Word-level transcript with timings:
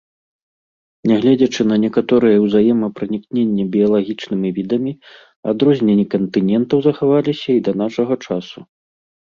Негледзячы 1.09 1.61
на 1.71 1.75
некаторае 1.83 2.31
узаемапранікненне 2.45 3.63
біялагічнымі 3.77 4.49
відамі, 4.57 4.91
адрозненні 5.53 6.05
кантынентаў 6.17 6.77
захаваліся 6.89 7.49
і 7.61 7.65
да 7.71 7.79
нашага 7.87 8.13
часу. 8.29 8.59